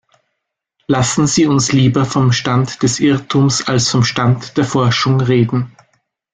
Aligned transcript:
Lassen 0.87 1.27
Sie 1.27 1.45
uns 1.45 1.73
lieber 1.73 2.05
vom 2.05 2.31
Stand 2.31 2.81
des 2.81 2.99
Irrtums 2.99 3.67
als 3.67 3.87
vom 3.89 4.03
Stand 4.03 4.57
der 4.57 4.65
Forschung 4.65 5.21
reden. 5.21 5.75